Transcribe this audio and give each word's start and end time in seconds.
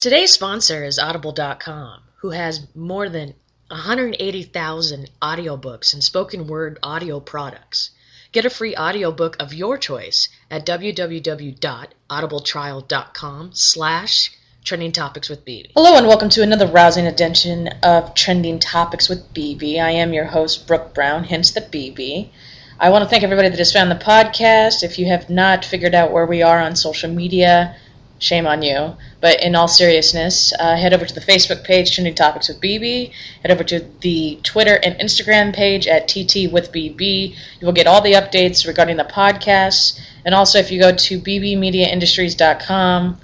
Today's 0.00 0.30
sponsor 0.30 0.84
is 0.84 1.00
Audible.com, 1.00 2.02
who 2.18 2.30
has 2.30 2.68
more 2.72 3.08
than 3.08 3.34
180,000 3.66 5.10
audiobooks 5.20 5.92
and 5.92 6.04
spoken 6.04 6.46
word 6.46 6.78
audio 6.84 7.18
products. 7.18 7.90
Get 8.30 8.44
a 8.44 8.50
free 8.50 8.76
audiobook 8.76 9.34
of 9.40 9.52
your 9.52 9.76
choice 9.76 10.28
at 10.52 10.64
www.audibletrial.com 10.64 13.50
slash 13.54 14.30
trending 14.62 14.92
topics 14.92 15.28
with 15.28 15.44
BB. 15.44 15.72
Hello 15.74 15.96
and 15.96 16.06
welcome 16.06 16.28
to 16.28 16.44
another 16.44 16.68
rousing 16.68 17.08
edition 17.08 17.66
of 17.82 18.14
Trending 18.14 18.60
Topics 18.60 19.08
with 19.08 19.34
BB. 19.34 19.82
I 19.82 19.90
am 19.90 20.12
your 20.12 20.26
host, 20.26 20.68
Brooke 20.68 20.94
Brown, 20.94 21.24
hence 21.24 21.50
the 21.50 21.60
BB. 21.60 22.30
I 22.78 22.90
want 22.90 23.02
to 23.02 23.10
thank 23.10 23.24
everybody 23.24 23.48
that 23.48 23.58
has 23.58 23.72
found 23.72 23.90
the 23.90 23.96
podcast. 23.96 24.84
If 24.84 25.00
you 25.00 25.06
have 25.06 25.28
not 25.28 25.64
figured 25.64 25.96
out 25.96 26.12
where 26.12 26.26
we 26.26 26.42
are 26.42 26.60
on 26.60 26.76
social 26.76 27.10
media, 27.10 27.74
shame 28.18 28.46
on 28.46 28.62
you. 28.62 28.96
But 29.20 29.42
in 29.42 29.54
all 29.54 29.68
seriousness, 29.68 30.54
uh, 30.58 30.74
head 30.76 30.94
over 30.94 31.04
to 31.04 31.14
the 31.14 31.20
Facebook 31.20 31.64
page, 31.64 31.94
Trending 31.94 32.14
Topics 32.14 32.48
with 32.48 32.58
BB. 32.60 33.12
Head 33.42 33.50
over 33.50 33.64
to 33.64 33.80
the 34.00 34.38
Twitter 34.42 34.74
and 34.74 34.98
Instagram 35.00 35.54
page 35.54 35.86
at 35.86 36.08
TT 36.08 36.50
with 36.52 36.72
BB. 36.72 37.36
You 37.60 37.66
will 37.66 37.72
get 37.72 37.86
all 37.86 38.00
the 38.00 38.14
updates 38.14 38.66
regarding 38.66 38.96
the 38.96 39.04
podcast. 39.04 40.00
And 40.24 40.34
also, 40.34 40.58
if 40.58 40.70
you 40.70 40.80
go 40.80 40.94
to 40.94 41.20
bbmediaindustries.com, 41.20 43.18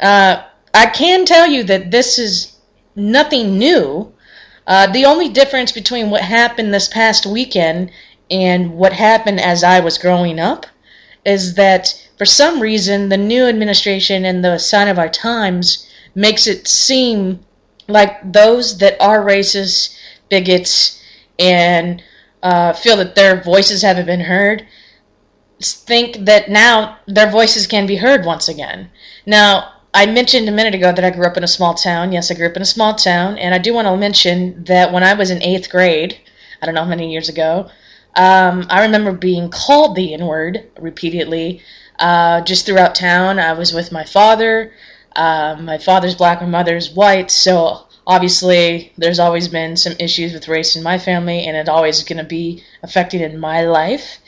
uh, 0.00 0.42
I 0.72 0.86
can 0.86 1.24
tell 1.24 1.46
you 1.46 1.64
that 1.64 1.90
this 1.90 2.18
is 2.18 2.54
nothing 2.94 3.58
new. 3.58 4.12
Uh, 4.66 4.86
the 4.86 5.04
only 5.04 5.28
difference 5.28 5.72
between 5.72 6.10
what 6.10 6.22
happened 6.22 6.72
this 6.72 6.88
past 6.88 7.26
weekend 7.26 7.90
and 8.30 8.74
what 8.74 8.92
happened 8.92 9.40
as 9.40 9.62
I 9.62 9.80
was 9.80 9.98
growing 9.98 10.40
up 10.40 10.66
is 11.24 11.54
that 11.54 11.94
for 12.16 12.24
some 12.24 12.60
reason 12.60 13.08
the 13.08 13.16
new 13.16 13.46
administration 13.46 14.24
and 14.24 14.44
the 14.44 14.58
sign 14.58 14.88
of 14.88 14.98
our 14.98 15.08
times 15.08 15.88
makes 16.14 16.46
it 16.46 16.66
seem 16.66 17.40
like 17.88 18.32
those 18.32 18.78
that 18.78 19.00
are 19.00 19.22
racist, 19.22 19.96
bigots, 20.30 21.02
and 21.38 22.02
uh, 22.42 22.72
feel 22.72 22.96
that 22.98 23.14
their 23.14 23.42
voices 23.42 23.82
haven't 23.82 24.06
been 24.06 24.20
heard 24.20 24.66
think 25.60 26.26
that 26.26 26.48
now 26.48 26.98
their 27.06 27.30
voices 27.30 27.66
can 27.66 27.86
be 27.86 27.96
heard 27.96 28.24
once 28.24 28.48
again. 28.48 28.90
Now, 29.24 29.72
I 29.94 30.06
mentioned 30.06 30.48
a 30.48 30.52
minute 30.52 30.74
ago 30.74 30.92
that 30.92 31.04
I 31.04 31.10
grew 31.10 31.24
up 31.24 31.36
in 31.36 31.44
a 31.44 31.48
small 31.48 31.74
town. 31.74 32.10
Yes, 32.10 32.30
I 32.30 32.34
grew 32.34 32.48
up 32.48 32.56
in 32.56 32.62
a 32.62 32.66
small 32.66 32.96
town, 32.96 33.38
and 33.38 33.54
I 33.54 33.58
do 33.58 33.72
want 33.72 33.86
to 33.86 33.96
mention 33.96 34.64
that 34.64 34.92
when 34.92 35.04
I 35.04 35.14
was 35.14 35.30
in 35.30 35.40
eighth 35.40 35.70
grade, 35.70 36.18
I 36.60 36.66
don't 36.66 36.74
know 36.74 36.82
how 36.82 36.88
many 36.88 37.12
years 37.12 37.28
ago, 37.28 37.70
um, 38.16 38.66
I 38.68 38.82
remember 38.82 39.12
being 39.12 39.50
called 39.50 39.94
the 39.94 40.14
N 40.14 40.26
word 40.26 40.68
repeatedly 40.80 41.62
uh, 41.98 42.40
just 42.40 42.66
throughout 42.66 42.96
town. 42.96 43.38
I 43.38 43.52
was 43.52 43.72
with 43.72 43.92
my 43.92 44.04
father. 44.04 44.72
Um, 45.14 45.64
my 45.66 45.78
father's 45.78 46.16
black, 46.16 46.40
my 46.40 46.48
mother's 46.48 46.90
white, 46.90 47.30
so 47.30 47.86
obviously 48.04 48.92
there's 48.98 49.20
always 49.20 49.46
been 49.46 49.76
some 49.76 49.94
issues 50.00 50.32
with 50.32 50.48
race 50.48 50.74
in 50.74 50.82
my 50.82 50.98
family, 50.98 51.46
and 51.46 51.56
it's 51.56 51.68
always 51.68 52.02
going 52.02 52.18
to 52.18 52.24
be 52.24 52.64
affecting 52.82 53.20
in 53.20 53.38
my 53.38 53.62
life. 53.62 54.18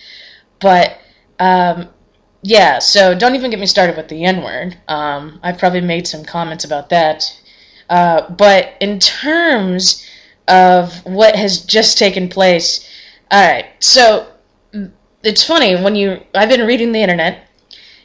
But 0.60 0.96
um, 1.40 1.88
yeah, 2.46 2.78
so 2.78 3.12
don't 3.12 3.34
even 3.34 3.50
get 3.50 3.58
me 3.58 3.66
started 3.66 3.96
with 3.96 4.06
the 4.06 4.24
N 4.24 4.40
word. 4.40 4.78
Um, 4.86 5.40
I've 5.42 5.58
probably 5.58 5.80
made 5.80 6.06
some 6.06 6.24
comments 6.24 6.64
about 6.64 6.90
that. 6.90 7.24
Uh, 7.90 8.30
but 8.30 8.74
in 8.80 9.00
terms 9.00 10.06
of 10.46 10.94
what 11.04 11.34
has 11.34 11.64
just 11.64 11.98
taken 11.98 12.28
place, 12.28 12.88
all 13.32 13.44
right. 13.44 13.66
So 13.80 14.28
it's 15.24 15.42
funny 15.42 15.74
when 15.74 15.96
you 15.96 16.20
I've 16.36 16.48
been 16.48 16.64
reading 16.68 16.92
the 16.92 17.02
internet, 17.02 17.48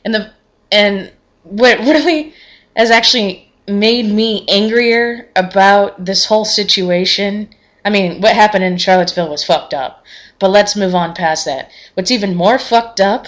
and 0.03 0.11
the 0.11 0.31
and 0.71 1.11
what 1.43 1.77
really 1.77 2.33
has 2.75 2.89
actually 2.89 3.47
made 3.67 4.07
me 4.07 4.43
angrier 4.47 5.29
about 5.35 6.03
this 6.03 6.25
whole 6.25 6.45
situation. 6.45 7.47
I 7.85 7.91
mean, 7.91 8.21
what 8.21 8.33
happened 8.33 8.63
in 8.63 8.79
Charlottesville 8.79 9.29
was 9.29 9.43
fucked 9.43 9.75
up, 9.75 10.03
but 10.39 10.49
let's 10.49 10.75
move 10.75 10.95
on 10.95 11.13
past 11.13 11.45
that. 11.45 11.69
What's 11.93 12.09
even 12.09 12.33
more 12.33 12.57
fucked 12.57 12.99
up 12.99 13.27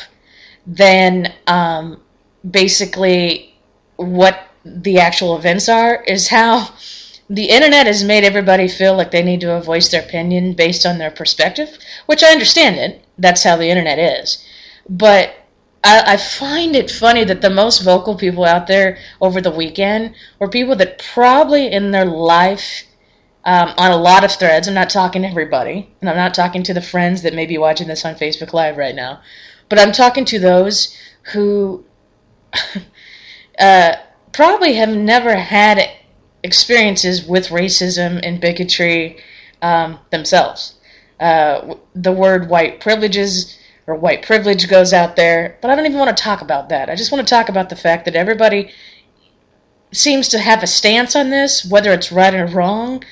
than 0.66 1.34
um, 1.48 2.02
basically 2.50 3.56
what 3.96 4.40
the 4.66 5.00
actual 5.00 5.36
events 5.36 5.68
are 5.70 6.02
is 6.04 6.30
how 6.30 6.70
the 7.30 7.50
internet 7.50 7.88
has 7.88 8.04
made 8.04 8.24
everybody 8.24 8.68
feel 8.68 8.96
like 8.96 9.12
they 9.12 9.24
need 9.24 9.42
to 9.42 9.60
voice 9.62 9.90
their 9.90 10.02
opinion 10.04 10.54
based 10.54 10.86
on 10.86 10.98
their 10.98 11.12
perspective, 11.12 11.78
which 12.06 12.24
I 12.24 12.32
understand 12.32 12.78
it. 12.78 13.04
That's 13.18 13.44
how 13.44 13.56
the 13.56 13.70
internet 13.70 14.00
is. 14.00 14.44
But 14.90 15.34
I, 15.84 16.14
I 16.14 16.18
find 16.18 16.76
it 16.76 16.92
funny 16.92 17.24
that 17.26 17.42
the 17.42 17.50
most 17.50 17.82
vocal 17.82 18.16
people 18.16 18.46
out 18.46 18.68
there 18.68 18.98
over 19.22 19.42
the 19.42 19.52
weekend 19.52 20.16
were 20.40 20.50
people 20.50 20.76
that 20.78 21.04
probably 21.14 21.72
in 21.72 21.92
their 21.92 22.06
life, 22.06 22.84
um, 23.46 23.74
on 23.78 23.92
a 23.92 23.98
lot 23.98 24.24
of 24.24 24.32
threads, 24.32 24.68
I'm 24.68 24.74
not 24.74 24.90
talking 24.90 25.24
to 25.24 25.28
everybody, 25.28 25.90
and 26.00 26.10
I'm 26.10 26.16
not 26.16 26.34
talking 26.34 26.64
to 26.64 26.74
the 26.74 26.82
friends 26.82 27.24
that 27.24 27.34
may 27.34 27.46
be 27.46 27.58
watching 27.58 27.88
this 27.88 28.06
on 28.06 28.16
Facebook 28.16 28.54
Live 28.54 28.78
right 28.78 28.96
now, 28.96 29.22
but 29.70 29.80
I'm 29.80 29.92
talking 29.92 30.26
to 30.26 30.40
those 30.40 30.98
who 31.32 31.84
uh, 33.60 33.94
probably 34.32 34.74
have 34.74 34.90
never 34.90 35.36
had 35.36 35.90
experiences 36.44 37.26
with 37.26 37.48
racism 37.48 38.20
and 38.22 38.42
bigotry 38.42 39.18
um, 39.62 40.00
themselves. 40.12 40.76
Uh, 41.20 41.76
the 41.96 42.12
word 42.12 42.50
white 42.50 42.82
privileges 42.82 43.58
or 43.88 43.96
white 43.96 44.24
privilege 44.24 44.68
goes 44.68 44.94
out 44.94 45.16
there, 45.16 45.58
but 45.62 45.72
I 45.72 45.76
don't 45.76 45.86
even 45.86 46.00
want 46.00 46.16
to 46.16 46.22
talk 46.22 46.42
about 46.42 46.70
that. 46.70 46.90
I 46.90 46.96
just 46.96 47.12
want 47.12 47.26
to 47.26 47.34
talk 47.34 47.50
about 47.50 47.70
the 47.70 47.76
fact 47.76 48.06
that 48.06 48.16
everybody 48.16 48.72
seems 49.92 50.30
to 50.30 50.40
have 50.40 50.64
a 50.64 50.68
stance 50.68 51.16
on 51.16 51.30
this, 51.30 51.64
whether 51.66 51.94
it's 51.94 52.12
right 52.12 52.34
or 52.34 52.48
wrong. 52.48 53.04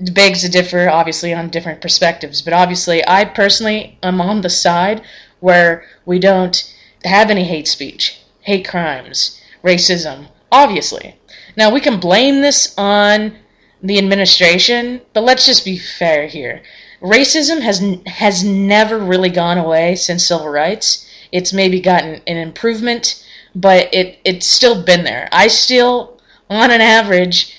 Begs 0.00 0.40
to 0.40 0.48
differ, 0.48 0.88
obviously, 0.88 1.32
on 1.32 1.50
different 1.50 1.80
perspectives. 1.80 2.42
But 2.42 2.54
obviously, 2.54 3.06
I 3.06 3.24
personally 3.24 3.98
am 4.02 4.20
on 4.20 4.40
the 4.40 4.50
side 4.50 5.02
where 5.42 5.84
we 6.06 6.20
don't 6.20 6.72
have 7.04 7.28
any 7.28 7.42
hate 7.42 7.66
speech, 7.66 8.18
hate 8.40 8.66
crimes, 8.66 9.40
racism, 9.64 10.28
obviously. 10.52 11.16
Now, 11.56 11.70
we 11.70 11.80
can 11.80 11.98
blame 11.98 12.40
this 12.40 12.72
on 12.78 13.34
the 13.82 13.98
administration, 13.98 15.00
but 15.12 15.24
let's 15.24 15.44
just 15.44 15.64
be 15.64 15.76
fair 15.76 16.28
here. 16.28 16.62
Racism 17.02 17.60
has 17.60 17.82
has 18.06 18.44
never 18.44 18.96
really 18.96 19.30
gone 19.30 19.58
away 19.58 19.96
since 19.96 20.24
civil 20.24 20.48
rights. 20.48 21.04
It's 21.32 21.52
maybe 21.52 21.80
gotten 21.80 22.20
an 22.28 22.36
improvement, 22.36 23.26
but 23.54 23.92
it 23.92 24.20
it's 24.24 24.46
still 24.46 24.84
been 24.84 25.02
there. 25.02 25.28
I 25.32 25.48
still, 25.48 26.20
on 26.48 26.70
an 26.70 26.80
average, 26.80 27.56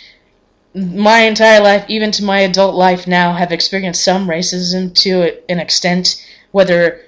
my 0.73 1.23
entire 1.23 1.59
life, 1.59 1.83
even 1.89 2.11
to 2.11 2.23
my 2.23 2.39
adult 2.39 2.75
life 2.75 3.05
now, 3.05 3.33
have 3.33 3.51
experienced 3.51 4.05
some 4.05 4.29
racism 4.29 4.95
to 5.01 5.37
an 5.49 5.59
extent, 5.59 6.25
whether 6.51 7.01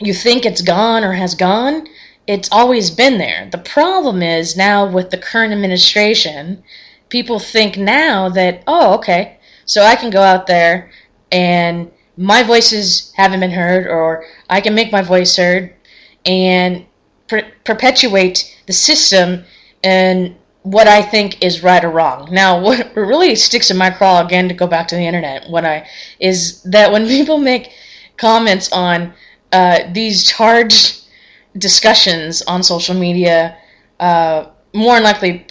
you 0.00 0.14
think 0.14 0.44
it's 0.44 0.62
gone 0.62 1.04
or 1.04 1.12
has 1.12 1.34
gone, 1.34 1.86
it's 2.26 2.48
always 2.52 2.90
been 2.90 3.18
there. 3.18 3.48
The 3.50 3.58
problem 3.58 4.22
is 4.22 4.56
now 4.56 4.86
with 4.86 5.10
the 5.10 5.18
current 5.18 5.52
administration, 5.52 6.62
people 7.08 7.38
think 7.38 7.76
now 7.76 8.28
that, 8.30 8.62
oh, 8.66 8.94
okay, 8.94 9.38
so 9.64 9.82
I 9.82 9.96
can 9.96 10.10
go 10.10 10.22
out 10.22 10.46
there 10.46 10.90
and 11.30 11.90
my 12.16 12.42
voices 12.42 13.12
haven't 13.16 13.40
been 13.40 13.50
heard, 13.50 13.86
or 13.86 14.24
I 14.48 14.60
can 14.60 14.74
make 14.74 14.92
my 14.92 15.02
voice 15.02 15.36
heard 15.36 15.74
and 16.26 16.84
per- 17.28 17.50
perpetuate 17.64 18.58
the 18.66 18.72
system 18.72 19.44
and 19.82 20.36
what 20.62 20.86
I 20.86 21.00
think 21.00 21.42
is 21.42 21.62
right 21.62 21.82
or 21.82 21.90
wrong. 21.90 22.28
Now, 22.30 22.60
what 22.60 22.94
really 22.94 23.34
sticks 23.36 23.70
in 23.70 23.78
my 23.78 23.90
craw 23.90 24.24
again 24.24 24.48
to 24.48 24.54
go 24.54 24.66
back 24.66 24.88
to 24.88 24.96
the 24.96 25.06
internet, 25.06 25.48
what 25.48 25.64
I 25.64 25.88
is 26.18 26.62
that 26.64 26.92
when 26.92 27.06
people 27.16 27.38
make 27.38 27.70
comments 28.16 28.70
on 28.72 29.14
uh, 29.52 29.80
these 29.92 30.24
charged 30.24 31.02
discussions 31.56 32.42
on 32.42 32.62
social 32.62 32.94
media, 32.94 33.56
uh, 33.98 34.46
more 34.72 35.00
likely 35.00 35.46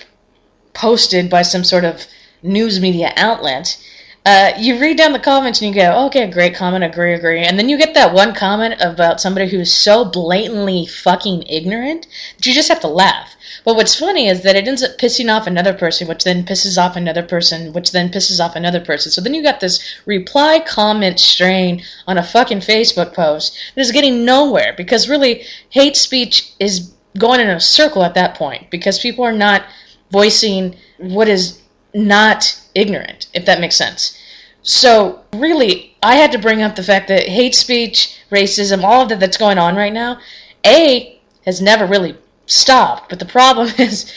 posted 0.74 1.30
by 1.30 1.42
some 1.42 1.64
sort 1.64 1.84
of 1.84 2.06
news 2.42 2.80
media 2.80 3.12
outlet, 3.18 3.78
uh, 4.26 4.52
you 4.58 4.80
read 4.80 4.98
down 4.98 5.14
the 5.14 5.20
comments 5.20 5.62
and 5.62 5.74
you 5.74 5.82
go, 5.82 6.06
okay, 6.06 6.30
great 6.30 6.56
comment, 6.56 6.84
agree, 6.84 7.14
agree. 7.14 7.40
And 7.40 7.58
then 7.58 7.70
you 7.70 7.78
get 7.78 7.94
that 7.96 8.14
one 8.14 8.34
comment 8.36 8.76
about 8.80 9.22
somebody 9.22 9.50
who's 9.50 9.74
so 9.74 10.06
blatantly 10.06 10.86
fucking 10.86 11.44
ignorant 11.44 12.08
that 12.38 12.46
you 12.46 12.54
just 12.54 12.70
have 12.70 12.82
to 12.82 12.88
laugh. 12.88 13.36
But 13.70 13.76
what's 13.76 14.00
funny 14.00 14.28
is 14.28 14.42
that 14.42 14.56
it 14.56 14.68
ends 14.68 14.82
up 14.82 14.98
pissing 14.98 15.32
off 15.32 15.46
another 15.46 15.76
person, 15.76 16.08
which 16.08 16.24
then 16.24 16.44
pisses 16.44 16.84
off 16.84 16.96
another 16.96 17.22
person, 17.22 17.72
which 17.72 17.92
then 17.92 18.10
pisses 18.10 18.44
off 18.44 18.56
another 18.56 18.80
person. 18.80 19.12
So 19.12 19.22
then 19.22 19.36
you 19.36 19.44
got 19.44 19.60
this 19.60 19.80
reply 20.08 20.60
comment 20.60 21.20
strain 21.20 21.84
on 22.08 22.18
a 22.18 22.24
fucking 22.24 22.62
Facebook 22.62 23.14
post 23.14 23.56
that 23.76 23.82
is 23.82 23.92
getting 23.92 24.26
nowhere 24.26 24.74
because 24.76 25.08
really 25.08 25.44
hate 25.70 25.96
speech 25.96 26.52
is 26.60 26.92
going 27.16 27.42
in 27.42 27.48
a 27.48 27.60
circle 27.60 28.04
at 28.04 28.16
that 28.16 28.34
point 28.34 28.72
because 28.72 28.98
people 28.98 29.24
are 29.24 29.32
not 29.32 29.66
voicing 30.10 30.76
what 30.98 31.28
is 31.28 31.62
not 31.94 32.60
ignorant, 32.74 33.28
if 33.36 33.46
that 33.46 33.62
makes 33.62 33.76
sense. 33.76 34.18
So, 34.64 35.24
really, 35.32 35.96
I 36.02 36.16
had 36.16 36.32
to 36.32 36.40
bring 36.40 36.64
up 36.64 36.76
the 36.76 36.82
fact 36.82 37.10
that 37.10 37.28
hate 37.28 37.54
speech, 37.54 38.20
racism, 38.32 38.82
all 38.82 39.04
of 39.04 39.10
that 39.10 39.20
that's 39.20 39.38
going 39.38 39.60
on 39.60 39.76
right 39.76 39.94
now, 39.94 40.22
A, 40.66 41.22
has 41.46 41.62
never 41.62 41.86
really 41.86 42.18
stopped. 42.50 43.10
But 43.10 43.20
the 43.20 43.26
problem 43.26 43.70
is, 43.78 44.12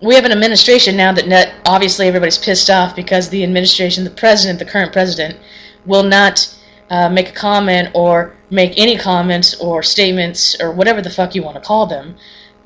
we 0.00 0.14
have 0.16 0.24
an 0.24 0.32
administration 0.32 0.96
now 0.96 1.12
that 1.12 1.28
net, 1.28 1.54
obviously 1.66 2.08
everybody's 2.08 2.38
pissed 2.38 2.70
off 2.70 2.96
because 2.96 3.28
the 3.28 3.44
administration, 3.44 4.04
the 4.04 4.10
president, 4.10 4.58
the 4.58 4.64
current 4.64 4.92
president, 4.92 5.38
will 5.86 6.02
not 6.02 6.52
uh, 6.90 7.08
make 7.08 7.28
a 7.30 7.32
comment 7.32 7.90
or 7.94 8.36
make 8.50 8.74
any 8.76 8.96
comments 8.96 9.54
or 9.60 9.82
statements 9.82 10.60
or 10.60 10.72
whatever 10.72 11.00
the 11.00 11.10
fuck 11.10 11.34
you 11.34 11.42
want 11.42 11.54
to 11.54 11.60
call 11.60 11.86
them 11.86 12.16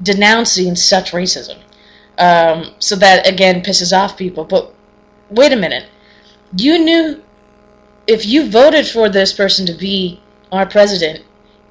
denouncing 0.02 0.76
such 0.76 1.12
racism. 1.12 1.58
Um, 2.18 2.74
so 2.78 2.96
that 2.96 3.28
again 3.28 3.62
pisses 3.62 3.96
off 3.96 4.16
people. 4.16 4.44
But 4.44 4.74
wait 5.30 5.52
a 5.52 5.56
minute, 5.56 5.86
you 6.56 6.78
knew 6.78 7.22
if 8.06 8.24
you 8.24 8.50
voted 8.50 8.86
for 8.86 9.08
this 9.08 9.32
person 9.32 9.66
to 9.66 9.74
be 9.74 10.20
our 10.50 10.66
president, 10.66 11.24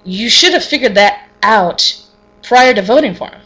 you 0.04 0.30
should 0.30 0.54
have 0.54 0.64
figured 0.64 0.96
that 0.96 1.28
out 1.42 2.05
prior 2.46 2.74
to 2.74 2.82
voting 2.82 3.16
for 3.16 3.30
him, 3.30 3.42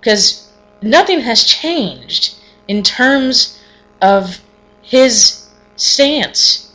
because 0.00 0.50
nothing 0.82 1.20
has 1.20 1.44
changed 1.44 2.36
in 2.68 2.82
terms 2.82 3.60
of 4.00 4.40
his 4.82 5.48
stance. 5.76 6.72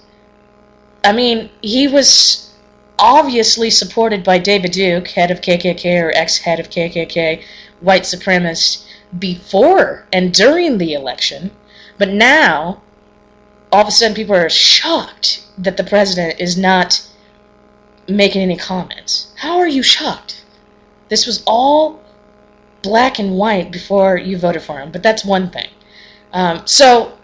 I 1.04 1.14
mean, 1.14 1.50
he 1.62 1.88
was 1.88 2.54
obviously 2.98 3.70
supported 3.70 4.24
by 4.24 4.38
David 4.40 4.72
Duke, 4.72 5.08
head 5.08 5.32
of 5.32 5.42
KKK 5.42 6.04
or 6.04 6.12
ex-head 6.14 6.60
of 6.60 6.70
KKK, 6.70 7.44
white 7.80 8.04
supremacist 8.04 8.86
before 9.18 10.06
and 10.12 10.34
during 10.34 10.78
the 10.78 10.94
election, 10.94 11.52
but 11.98 12.10
now 12.10 12.82
all 13.72 13.82
of 13.82 13.88
a 13.88 13.92
sudden 13.92 14.16
people 14.16 14.36
are 14.36 14.50
shocked 14.50 15.46
that 15.58 15.78
the 15.78 15.84
president 15.84 16.40
is 16.40 16.58
not 16.58 17.08
making 18.08 18.42
any 18.42 18.58
comments. 18.58 19.32
How 19.36 19.60
are 19.60 19.68
you 19.68 19.84
shocked? 19.84 20.44
This 21.10 21.26
was 21.26 21.44
all 21.46 22.00
black 22.82 23.20
and 23.20 23.36
white 23.36 23.72
before 23.72 24.18
you 24.18 24.38
voted 24.38 24.62
for 24.62 24.80
him, 24.80 24.92
but 24.92 25.04
that's 25.04 25.26
one 25.26 25.50
thing. 25.50 25.68
Um, 26.32 26.66
so 26.66 27.18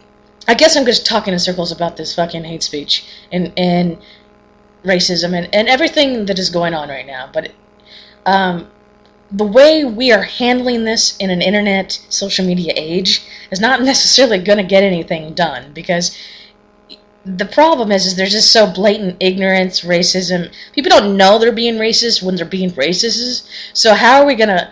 I 0.48 0.54
guess 0.54 0.76
I'm 0.76 0.86
just 0.86 1.06
talking 1.06 1.34
in 1.34 1.40
circles 1.40 1.72
about 1.72 1.98
this 1.98 2.14
fucking 2.14 2.44
hate 2.44 2.64
speech 2.64 3.06
and 3.32 3.54
and 3.58 3.98
racism 4.84 5.34
and, 5.34 5.54
and 5.54 5.68
everything 5.68 6.26
that 6.28 6.38
is 6.38 6.50
going 6.50 6.74
on 6.74 6.90
right 6.90 7.06
now. 7.06 7.30
But 7.32 7.52
um, 8.26 8.68
the 9.32 9.46
way 9.46 9.84
we 9.84 10.12
are 10.12 10.22
handling 10.22 10.84
this 10.84 11.18
in 11.18 11.30
an 11.30 11.42
internet 11.42 11.92
social 12.10 12.46
media 12.46 12.74
age 12.76 13.24
is 13.52 13.60
not 13.60 13.82
necessarily 13.92 14.40
going 14.40 14.58
to 14.58 14.64
get 14.64 14.84
anything 14.84 15.34
done 15.34 15.74
because 15.74 16.18
the 17.25 17.45
problem 17.45 17.92
is, 17.92 18.06
is 18.06 18.16
there's 18.16 18.31
just 18.31 18.51
so 18.51 18.72
blatant 18.72 19.18
ignorance, 19.19 19.81
racism. 19.81 20.54
People 20.74 20.89
don't 20.89 21.18
know 21.18 21.39
they're 21.39 21.51
being 21.51 21.75
racist 21.75 22.22
when 22.22 22.36
they're 22.36 22.45
being 22.45 22.72
racist. 22.72 23.48
So 23.74 23.94
how 23.94 24.22
are 24.22 24.25
we 24.25 24.36
to 24.50 24.72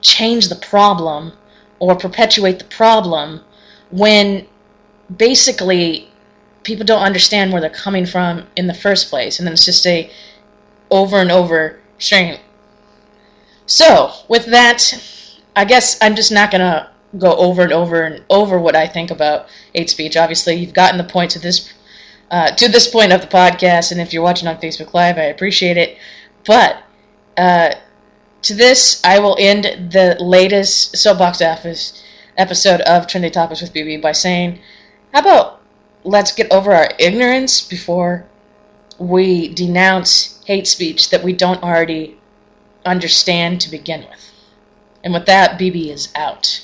change 0.00 0.48
the 0.48 0.56
problem 0.56 1.32
or 1.78 1.94
perpetuate 1.94 2.58
the 2.58 2.64
problem 2.64 3.42
when 3.90 4.46
basically 5.14 6.10
people 6.62 6.84
don't 6.84 7.02
understand 7.02 7.52
where 7.52 7.60
they're 7.60 7.70
coming 7.70 8.06
from 8.06 8.46
in 8.56 8.66
the 8.66 8.74
first 8.74 9.10
place, 9.10 9.38
and 9.38 9.46
then 9.46 9.52
it's 9.52 9.64
just 9.64 9.86
a 9.86 10.10
over 10.90 11.18
and 11.18 11.30
over 11.30 11.80
string 11.98 12.38
so, 13.66 14.12
with 14.28 14.46
that, 14.46 14.92
I 15.56 15.64
guess 15.64 15.96
I'm 16.02 16.16
just 16.16 16.30
not 16.30 16.50
to 16.50 16.90
go 17.16 17.34
over 17.34 17.62
and 17.62 17.72
over 17.72 18.02
and 18.02 18.22
over 18.28 18.58
what 18.58 18.76
I 18.76 18.86
think 18.86 19.10
about 19.10 19.48
hate 19.72 19.88
speech. 19.88 20.16
Obviously, 20.16 20.56
you've 20.56 20.74
gotten 20.74 20.98
the 20.98 21.04
point 21.04 21.30
to 21.32 21.38
this 21.38 21.72
uh, 22.30 22.50
to 22.52 22.68
this 22.68 22.88
point 22.88 23.12
of 23.12 23.20
the 23.20 23.26
podcast, 23.26 23.92
and 23.92 24.00
if 24.00 24.12
you're 24.12 24.22
watching 24.22 24.48
on 24.48 24.56
Facebook 24.58 24.94
Live, 24.94 25.18
I 25.18 25.24
appreciate 25.24 25.76
it. 25.76 25.98
But 26.44 26.76
uh, 27.36 27.74
to 28.42 28.54
this, 28.54 29.00
I 29.04 29.18
will 29.18 29.36
end 29.38 29.92
the 29.92 30.16
latest 30.20 30.96
soapbox 30.96 31.40
office 31.42 32.02
episode 32.36 32.80
of 32.82 33.06
Trendy 33.06 33.32
Topics 33.32 33.60
with 33.60 33.72
BB 33.72 34.02
by 34.02 34.12
saying, 34.12 34.60
"How 35.12 35.20
about 35.20 35.60
let's 36.04 36.32
get 36.32 36.52
over 36.52 36.72
our 36.72 36.90
ignorance 36.98 37.60
before 37.66 38.26
we 38.98 39.48
denounce 39.48 40.42
hate 40.44 40.66
speech 40.66 41.10
that 41.10 41.24
we 41.24 41.32
don't 41.32 41.62
already 41.62 42.16
understand 42.84 43.62
to 43.62 43.70
begin 43.70 44.00
with. 44.00 44.30
And 45.02 45.12
with 45.12 45.26
that, 45.26 45.58
BB 45.58 45.90
is 45.90 46.10
out. 46.14 46.46